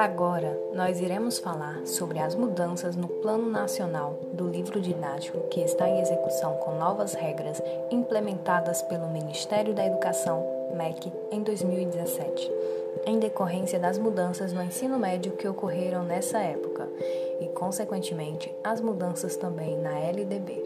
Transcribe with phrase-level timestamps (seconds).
[0.00, 5.86] Agora, nós iremos falar sobre as mudanças no Plano Nacional do Livro Didático que está
[5.86, 10.42] em execução com novas regras implementadas pelo Ministério da Educação,
[10.74, 12.50] MEC, em 2017,
[13.04, 16.88] em decorrência das mudanças no ensino médio que ocorreram nessa época
[17.38, 20.64] e, consequentemente, as mudanças também na LDB.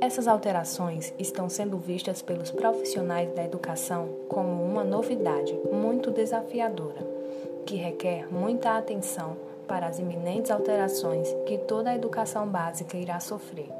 [0.00, 7.12] Essas alterações estão sendo vistas pelos profissionais da educação como uma novidade muito desafiadora
[7.66, 13.70] que requer muita atenção para as iminentes alterações que toda a educação básica irá sofrer.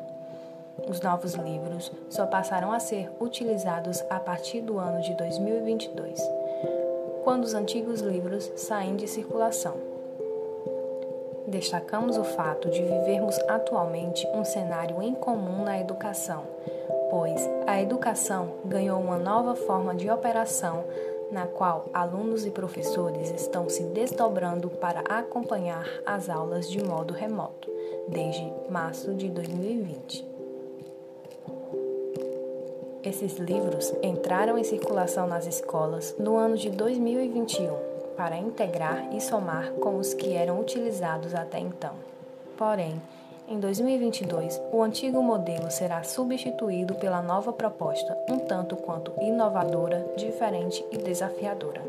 [0.89, 6.21] Os novos livros só passarão a ser utilizados a partir do ano de 2022,
[7.25, 9.75] quando os antigos livros saem de circulação.
[11.47, 16.45] Destacamos o fato de vivermos atualmente um cenário incomum na educação,
[17.11, 20.85] pois a educação ganhou uma nova forma de operação
[21.33, 27.71] na qual alunos e professores estão se desdobrando para acompanhar as aulas de modo remoto,
[28.07, 30.31] desde março de 2020.
[33.03, 37.75] Esses livros entraram em circulação nas escolas no ano de 2021
[38.17, 41.95] para integrar e somar com os que eram utilizados até então.
[42.57, 43.01] Porém,
[43.49, 50.85] em 2022, o antigo modelo será substituído pela nova proposta, um tanto quanto inovadora, diferente
[50.91, 51.83] e desafiadora.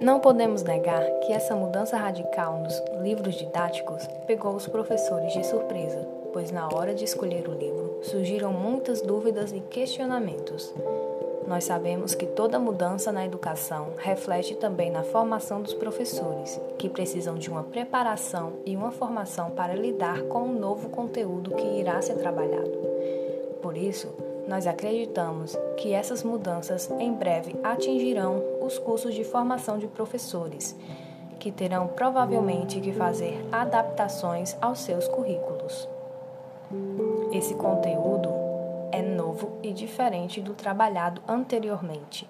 [0.00, 6.06] Não podemos negar que essa mudança radical nos livros didáticos pegou os professores de surpresa,
[6.32, 10.74] pois na hora de escolher o livro surgiram muitas dúvidas e questionamentos.
[11.46, 17.34] Nós sabemos que toda mudança na educação reflete também na formação dos professores, que precisam
[17.34, 22.14] de uma preparação e uma formação para lidar com o novo conteúdo que irá ser
[22.14, 22.72] trabalhado.
[23.60, 24.08] Por isso,
[24.48, 30.74] nós acreditamos que essas mudanças em breve atingirão os cursos de formação de professores,
[31.38, 35.88] que terão provavelmente que fazer adaptações aos seus currículos.
[37.32, 38.33] Esse conteúdo
[39.64, 42.28] e diferente do trabalhado anteriormente.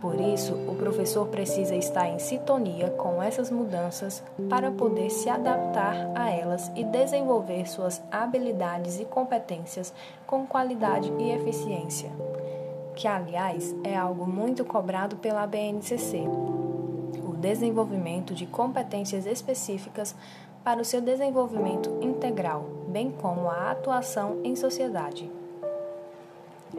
[0.00, 6.10] Por isso, o professor precisa estar em sintonia com essas mudanças para poder se adaptar
[6.14, 9.94] a elas e desenvolver suas habilidades e competências
[10.26, 12.10] com qualidade e eficiência,
[12.94, 16.24] que, aliás, é algo muito cobrado pela BNCC.
[17.26, 20.14] O desenvolvimento de competências específicas
[20.62, 25.30] para o seu desenvolvimento integral, bem como a atuação em sociedade.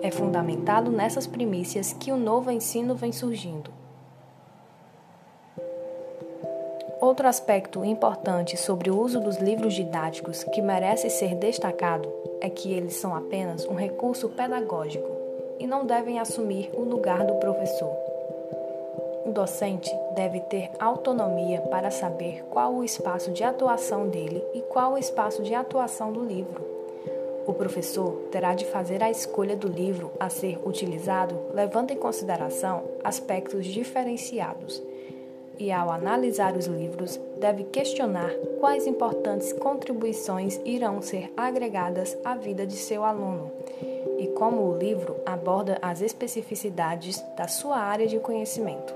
[0.01, 3.72] É fundamentado nessas primícias que o novo ensino vem surgindo.
[7.01, 12.11] Outro aspecto importante sobre o uso dos livros didáticos que merece ser destacado
[12.41, 15.07] é que eles são apenas um recurso pedagógico
[15.59, 17.95] e não devem assumir o lugar do professor.
[19.25, 24.94] O docente deve ter autonomia para saber qual o espaço de atuação dele e qual
[24.94, 26.74] o espaço de atuação do livro.
[27.45, 32.83] O professor terá de fazer a escolha do livro a ser utilizado levando em consideração
[33.03, 34.81] aspectos diferenciados.
[35.57, 38.29] E ao analisar os livros, deve questionar
[38.59, 43.51] quais importantes contribuições irão ser agregadas à vida de seu aluno
[44.17, 48.94] e como o livro aborda as especificidades da sua área de conhecimento.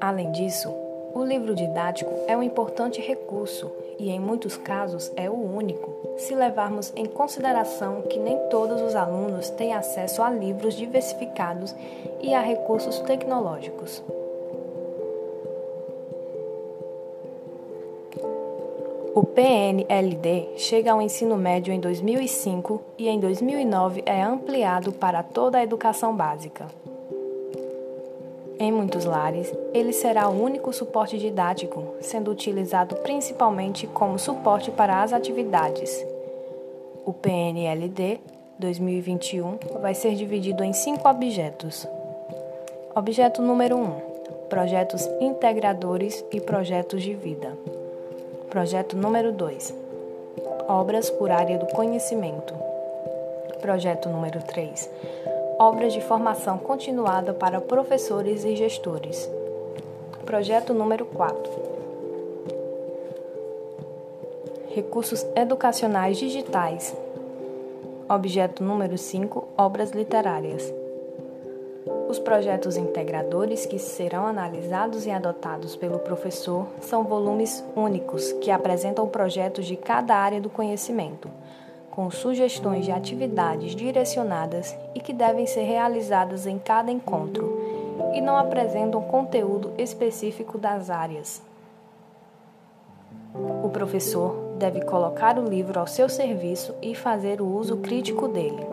[0.00, 0.85] Além disso,
[1.16, 6.34] o livro didático é um importante recurso e, em muitos casos, é o único, se
[6.34, 11.74] levarmos em consideração que nem todos os alunos têm acesso a livros diversificados
[12.20, 14.02] e a recursos tecnológicos.
[19.14, 25.56] O PNLD chega ao ensino médio em 2005 e em 2009 é ampliado para toda
[25.56, 26.66] a educação básica.
[28.58, 35.02] Em muitos lares, ele será o único suporte didático, sendo utilizado principalmente como suporte para
[35.02, 36.04] as atividades.
[37.04, 38.18] O PNLD
[38.58, 41.86] 2021 vai ser dividido em cinco objetos.
[42.94, 44.00] Objeto número 1: um,
[44.48, 47.52] projetos integradores e projetos de vida.
[48.48, 49.74] Projeto número 2:
[50.66, 52.54] obras por área do conhecimento.
[53.60, 54.90] Projeto número 3:
[55.58, 59.26] Obras de formação continuada para professores e gestores.
[60.26, 61.50] Projeto número 4.
[64.68, 66.94] Recursos educacionais digitais.
[68.06, 69.48] Objeto número 5.
[69.56, 70.70] Obras literárias.
[72.06, 79.08] Os projetos integradores que serão analisados e adotados pelo professor são volumes únicos que apresentam
[79.08, 81.30] projetos de cada área do conhecimento
[81.96, 87.58] com sugestões de atividades direcionadas e que devem ser realizadas em cada encontro,
[88.14, 91.42] e não apresentam conteúdo específico das áreas.
[93.64, 98.66] O professor deve colocar o livro ao seu serviço e fazer o uso crítico dele.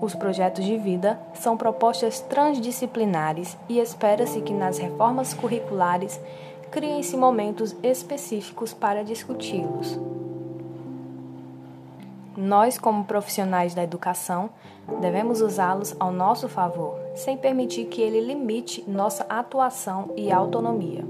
[0.00, 6.20] Os projetos de vida são propostas transdisciplinares e espera-se que nas reformas curriculares
[6.72, 10.21] criem-se momentos específicos para discuti-los.
[12.42, 14.50] Nós, como profissionais da educação,
[15.00, 21.04] devemos usá-los ao nosso favor, sem permitir que ele limite nossa atuação e autonomia.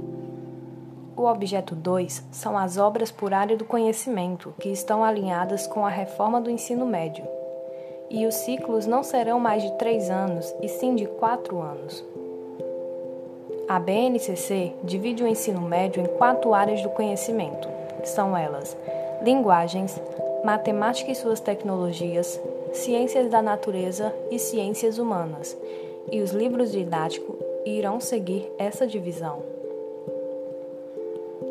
[1.17, 5.89] O objeto 2 são as obras por área do conhecimento, que estão alinhadas com a
[5.89, 7.27] reforma do ensino médio.
[8.11, 12.05] E os ciclos não serão mais de três anos, e sim de quatro anos.
[13.67, 17.71] A BNCC divide o ensino médio em quatro áreas do conhecimento.
[18.05, 18.77] São elas:
[19.23, 19.99] linguagens,
[20.45, 22.41] matemática e suas tecnologias,
[22.73, 25.57] ciências da natureza e ciências humanas.
[26.11, 29.43] E os livros didáticos irão seguir essa divisão.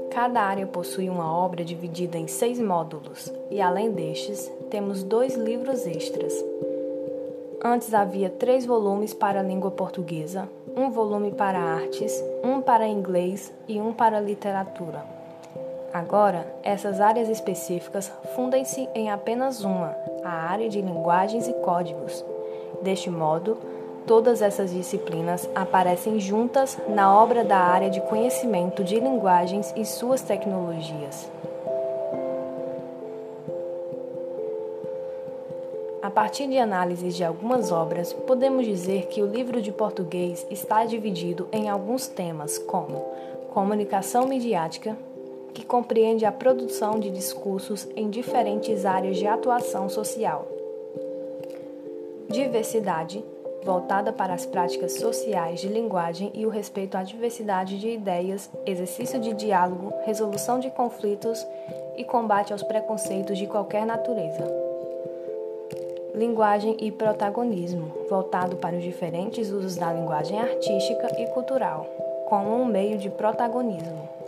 [0.09, 5.87] Cada área possui uma obra dividida em seis módulos, e além destes, temos dois livros
[5.87, 6.33] extras.
[7.63, 12.11] Antes havia três volumes para a língua portuguesa, um volume para artes,
[12.43, 15.20] um para inglês e um para literatura.
[15.93, 22.23] Agora, essas áreas específicas fundem-se em apenas uma, a área de linguagens e códigos.
[22.81, 23.57] Deste modo,
[24.05, 30.21] Todas essas disciplinas aparecem juntas na obra da área de conhecimento de linguagens e suas
[30.21, 31.29] tecnologias.
[36.01, 40.83] A partir de análises de algumas obras, podemos dizer que o livro de português está
[40.83, 43.05] dividido em alguns temas, como
[43.53, 44.97] comunicação midiática,
[45.53, 50.47] que compreende a produção de discursos em diferentes áreas de atuação social,
[52.29, 53.23] diversidade,
[53.63, 59.19] voltada para as práticas sociais de linguagem e o respeito à diversidade de ideias, exercício
[59.19, 61.45] de diálogo, resolução de conflitos
[61.95, 64.71] e combate aos preconceitos de qualquer natureza.
[66.15, 71.85] Linguagem e protagonismo, voltado para os diferentes usos da linguagem artística e cultural,
[72.27, 74.20] como um meio de protagonismo.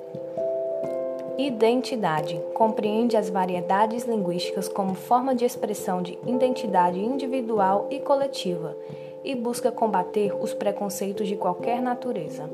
[1.38, 8.78] Identidade compreende as variedades linguísticas como forma de expressão de identidade individual e coletiva
[9.24, 12.48] e busca combater os preconceitos de qualquer natureza.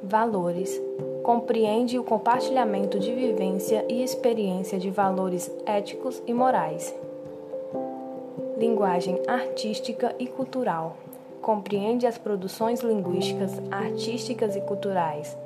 [0.00, 0.80] Valores
[1.24, 6.94] compreende o compartilhamento de vivência e experiência de valores éticos e morais.
[8.56, 10.96] Linguagem artística e cultural
[11.42, 15.36] compreende as produções linguísticas, artísticas e culturais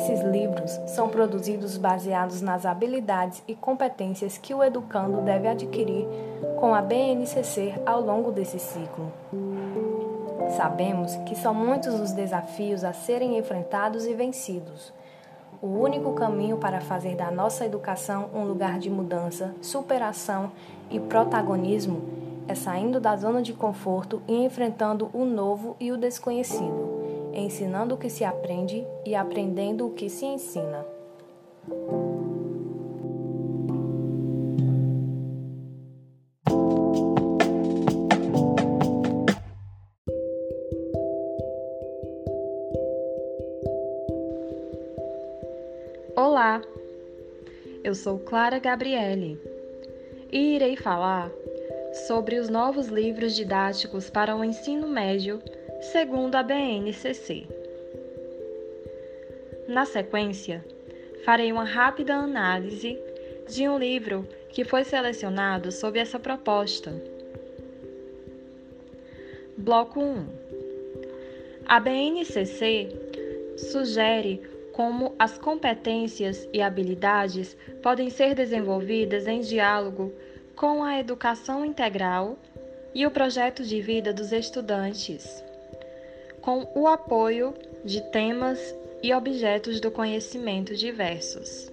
[0.00, 6.08] Esses livros são produzidos baseados nas habilidades e competências que o educando deve adquirir
[6.58, 9.12] com a BNCC ao longo desse ciclo.
[10.56, 14.90] Sabemos que são muitos os desafios a serem enfrentados e vencidos.
[15.60, 20.50] O único caminho para fazer da nossa educação um lugar de mudança, superação
[20.90, 22.00] e protagonismo
[22.48, 26.89] é saindo da zona de conforto e enfrentando o novo e o desconhecido
[27.32, 30.86] ensinando o que se aprende e aprendendo o que se ensina.
[46.16, 46.60] Olá,
[47.82, 49.40] eu sou Clara Gabriele
[50.30, 51.30] e irei falar
[52.06, 55.42] sobre os novos livros didáticos para o ensino médio
[55.80, 57.46] segundo a BNCC.
[59.66, 60.64] Na sequência,
[61.24, 62.98] farei uma rápida análise
[63.48, 66.92] de um livro que foi selecionado sob essa proposta.
[69.56, 70.26] Bloco 1.
[71.66, 72.88] A BNCC
[73.56, 74.42] sugere
[74.74, 80.12] como as competências e habilidades podem ser desenvolvidas em diálogo
[80.54, 82.38] com a educação integral
[82.94, 85.42] e o projeto de vida dos estudantes
[86.40, 87.54] com o apoio
[87.84, 88.58] de temas
[89.02, 91.70] e objetos do conhecimento diversos.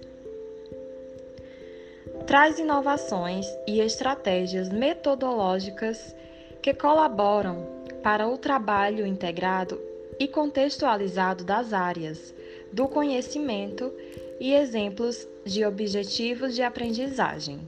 [2.26, 6.14] Traz inovações e estratégias metodológicas
[6.60, 7.66] que colaboram
[8.02, 9.80] para o trabalho integrado
[10.18, 12.34] e contextualizado das áreas
[12.72, 13.92] do conhecimento
[14.40, 17.60] e exemplos de objetivos de aprendizagem.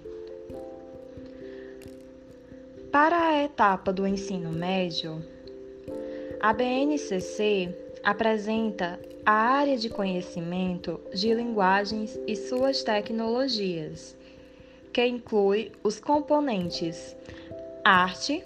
[2.91, 5.23] Para a etapa do ensino médio,
[6.41, 7.69] a BNCC
[8.03, 14.17] apresenta a área de conhecimento de linguagens e suas tecnologias,
[14.91, 17.15] que inclui os componentes
[17.85, 18.43] arte,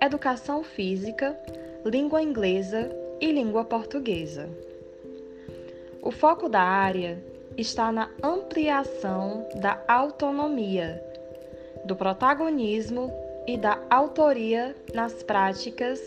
[0.00, 1.38] educação física,
[1.84, 4.50] língua inglesa e língua portuguesa.
[6.02, 7.22] O foco da área
[7.56, 11.00] está na ampliação da autonomia,
[11.84, 13.12] do protagonismo
[13.46, 16.00] e da autoria nas práticas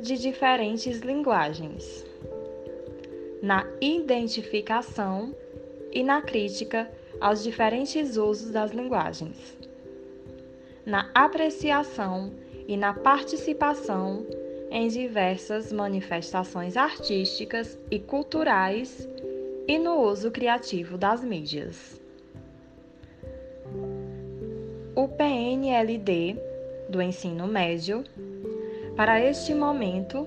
[0.00, 2.06] de diferentes linguagens,
[3.42, 5.34] na identificação
[5.92, 6.90] e na crítica
[7.20, 9.56] aos diferentes usos das linguagens,
[10.86, 12.32] na apreciação
[12.66, 14.26] e na participação
[14.70, 19.08] em diversas manifestações artísticas e culturais
[19.66, 22.00] e no uso criativo das mídias.
[24.94, 26.36] O PNLD
[26.90, 28.04] do ensino médio.
[29.00, 30.26] Para este momento,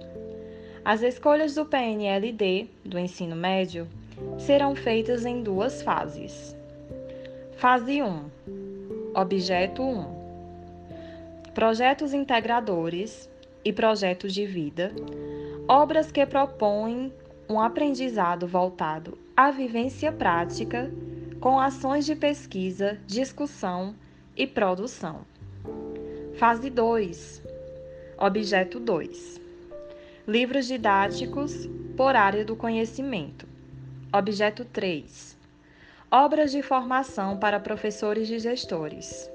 [0.83, 3.87] as escolhas do PNLD do ensino médio
[4.39, 6.55] serão feitas em duas fases.
[7.55, 8.31] Fase 1:
[9.13, 13.29] Objeto 1 Projetos integradores
[13.63, 14.91] e projetos de vida,
[15.67, 17.13] obras que propõem
[17.47, 20.91] um aprendizado voltado à vivência prática,
[21.39, 23.93] com ações de pesquisa, discussão
[24.35, 25.27] e produção.
[26.33, 27.42] Fase 2.
[28.17, 29.41] Objeto 2.
[30.27, 31.67] Livros didáticos
[31.97, 33.47] por área do conhecimento.
[34.13, 35.35] Objeto 3.
[36.11, 39.29] Obras de formação para professores e gestores.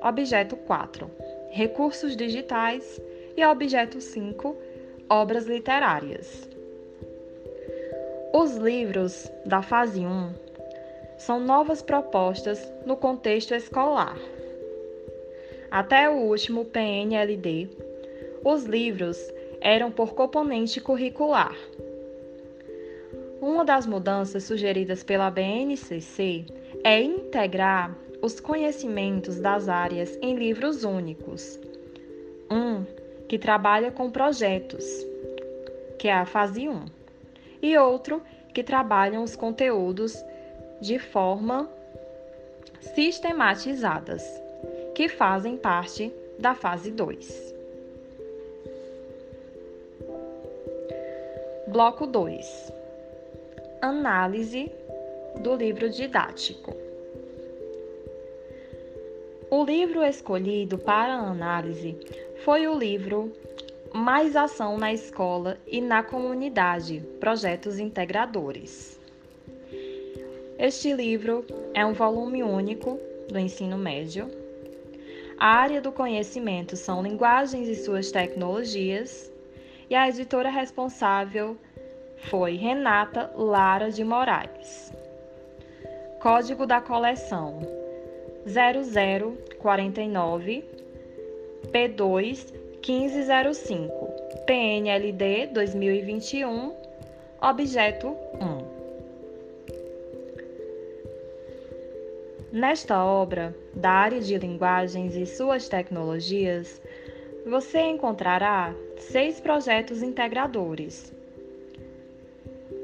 [0.00, 1.10] Objeto 4.
[1.50, 3.00] Recursos digitais.
[3.36, 4.56] E objeto 5.
[5.10, 6.48] Obras literárias.
[8.32, 10.32] Os livros da fase 1
[11.18, 14.16] são novas propostas no contexto escolar
[15.70, 17.68] até o último PNLD,
[18.44, 19.18] os livros
[19.60, 21.54] eram por componente curricular.
[23.40, 26.44] Uma das mudanças sugeridas pela BNCC
[26.82, 31.58] é integrar os conhecimentos das áreas em livros únicos.
[32.50, 32.84] Um
[33.28, 34.84] que trabalha com projetos,
[35.98, 36.84] que é a fase 1,
[37.62, 40.16] e outro que trabalham os conteúdos
[40.80, 41.68] de forma
[42.94, 44.24] sistematizadas
[44.94, 47.57] que fazem parte da fase 2.
[51.72, 52.72] Bloco 2
[53.82, 54.70] Análise
[55.42, 56.74] do livro didático.
[59.50, 61.96] O livro escolhido para análise
[62.44, 63.32] foi o livro
[63.92, 68.98] Mais Ação na Escola e na Comunidade Projetos Integradores.
[70.58, 71.44] Este livro
[71.74, 72.98] é um volume único
[73.28, 74.28] do ensino médio
[75.40, 79.30] a área do conhecimento são linguagens e suas tecnologias,
[79.88, 81.56] e a editora responsável
[82.16, 84.92] foi Renata Lara de Moraes.
[86.20, 87.60] Código da coleção
[88.44, 90.64] 0049
[91.72, 92.52] P2
[92.86, 94.08] 1505
[94.46, 96.72] PNLD 2021
[97.40, 98.78] Objeto 1
[102.50, 106.80] Nesta obra, da área de linguagens e suas tecnologias,
[107.46, 111.12] você encontrará seis projetos integradores.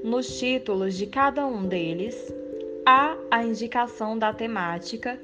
[0.03, 2.33] Nos títulos de cada um deles,
[2.85, 5.19] há a indicação da temática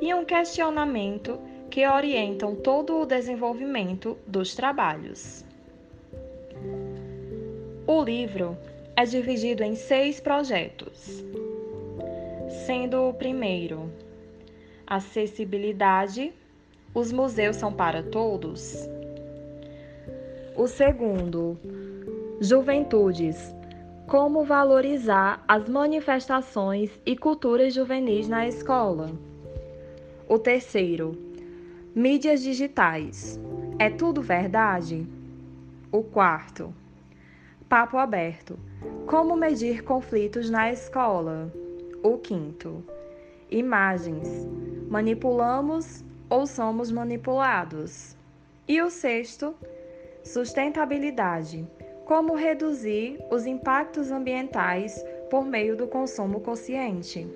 [0.00, 1.38] e um questionamento
[1.70, 5.44] que orientam todo o desenvolvimento dos trabalhos.
[7.86, 8.56] O livro
[8.96, 11.24] é dividido em seis projetos
[12.66, 13.88] sendo o primeiro
[14.84, 16.32] acessibilidade,
[16.92, 18.88] os museus são para todos.
[20.56, 21.58] O segundo,
[22.40, 23.54] juventudes,
[24.06, 29.10] como valorizar as manifestações e culturas juvenis na escola.
[30.26, 31.12] O terceiro,
[31.94, 33.38] mídias digitais,
[33.78, 35.06] é tudo verdade?
[35.92, 36.72] O quarto,
[37.68, 38.58] papo aberto,
[39.06, 41.52] como medir conflitos na escola.
[42.02, 42.82] O quinto,
[43.50, 44.48] imagens.
[44.88, 48.16] Manipulamos ou somos manipulados?
[48.66, 49.54] E o sexto,
[50.26, 51.64] sustentabilidade.
[52.04, 57.26] Como reduzir os impactos ambientais por meio do consumo consciente?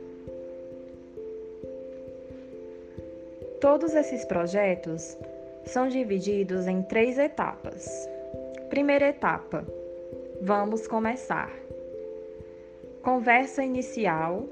[3.61, 5.17] Todos esses projetos
[5.65, 8.09] são divididos em três etapas.
[8.69, 9.65] Primeira etapa:
[10.41, 11.51] vamos começar.
[13.03, 14.47] Conversa inicial.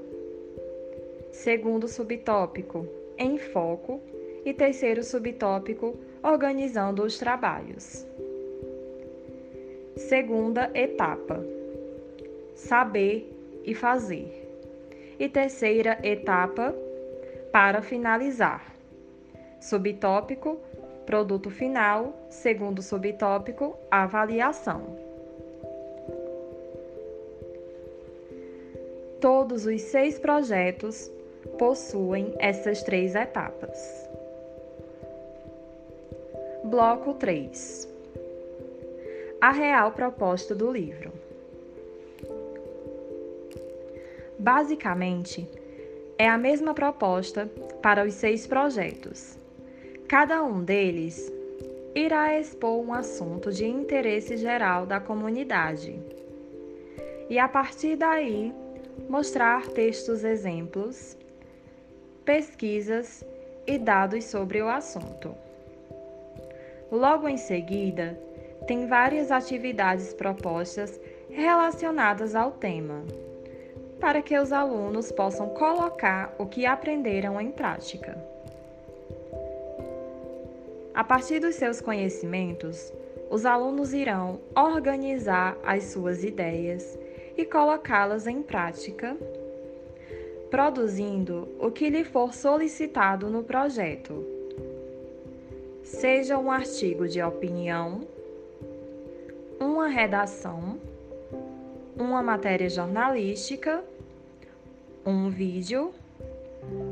[1.31, 4.01] Segundo subtópico, em foco.
[4.45, 8.08] E terceiro subtópico, organizando os trabalhos.
[10.07, 11.43] Segunda etapa:
[12.55, 13.29] saber
[13.65, 14.47] e fazer.
[15.19, 16.73] E terceira etapa,
[17.51, 18.73] para finalizar.
[19.59, 20.57] Subtópico,
[21.05, 22.13] produto final.
[22.29, 24.97] Segundo subtópico, avaliação.
[29.19, 31.11] Todos os seis projetos
[31.57, 34.09] possuem essas três etapas.
[36.63, 37.98] Bloco 3
[39.41, 41.13] A real proposta do livro.
[44.37, 45.47] Basicamente,
[46.17, 47.49] é a mesma proposta
[47.81, 49.37] para os seis projetos.
[50.09, 51.31] Cada um deles
[51.95, 55.97] irá expor um assunto de interesse geral da comunidade.
[57.29, 58.53] E a partir daí,
[59.07, 61.17] mostrar textos exemplos,
[62.25, 63.23] pesquisas
[63.65, 65.33] e dados sobre o assunto.
[66.91, 68.19] Logo em seguida,
[68.67, 70.99] tem várias atividades propostas
[71.29, 73.03] relacionadas ao tema,
[73.99, 78.17] para que os alunos possam colocar o que aprenderam em prática.
[80.93, 82.91] A partir dos seus conhecimentos,
[83.29, 86.97] os alunos irão organizar as suas ideias
[87.37, 89.15] e colocá-las em prática,
[90.49, 94.25] produzindo o que lhe for solicitado no projeto.
[95.83, 98.01] Seja um artigo de opinião,
[99.79, 100.77] uma redação,
[101.95, 103.81] uma matéria jornalística,
[105.05, 105.93] um vídeo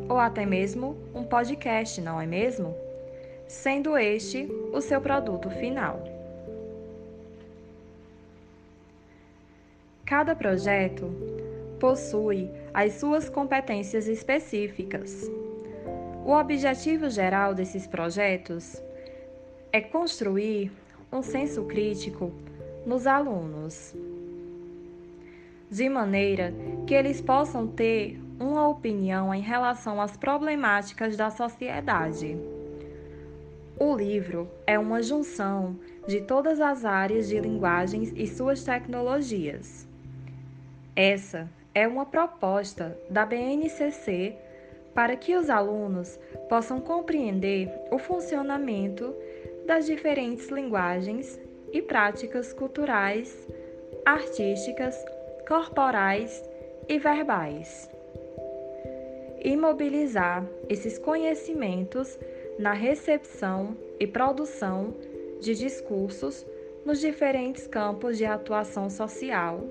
[0.08, 2.74] ou até mesmo um podcast, não é mesmo?
[3.46, 6.02] Sendo este o seu produto final.
[10.06, 11.14] Cada projeto
[11.82, 15.30] possui as suas competências específicas.
[16.26, 18.82] O objetivo geral desses projetos
[19.74, 20.72] é construir
[21.12, 22.32] um senso crítico
[22.88, 23.94] nos alunos,
[25.70, 26.54] de maneira
[26.88, 32.38] que eles possam ter uma opinião em relação às problemáticas da sociedade.
[33.78, 35.76] O livro é uma junção
[36.08, 39.86] de todas as áreas de linguagens e suas tecnologias.
[40.96, 44.34] Essa é uma proposta da BNCC
[44.96, 49.14] para que os alunos possam compreender o funcionamento
[49.68, 51.38] das diferentes linguagens
[51.72, 53.48] e práticas culturais,
[54.06, 55.04] artísticas,
[55.48, 56.44] corporais
[56.88, 57.90] e verbais.
[59.40, 62.18] E mobilizar esses conhecimentos
[62.58, 64.94] na recepção e produção
[65.40, 66.46] de discursos
[66.86, 69.64] nos diferentes campos de atuação social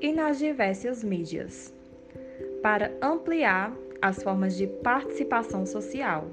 [0.00, 1.74] e nas diversas mídias,
[2.62, 6.26] para ampliar as formas de participação social.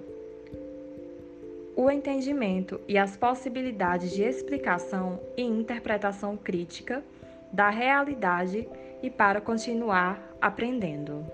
[1.75, 7.03] O entendimento e as possibilidades de explicação e interpretação crítica
[7.51, 8.67] da realidade
[9.01, 11.25] e para continuar aprendendo.